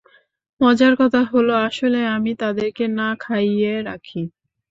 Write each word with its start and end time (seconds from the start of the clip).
মজার 0.61 0.93
কথা 1.01 1.21
হলঃ 1.31 1.55
আসলে 1.67 1.99
আমি 2.15 2.31
তাদেরকে 2.41 2.83
না 2.97 3.09
খাইয়ে 3.19 3.73
রাখি। 3.81 4.21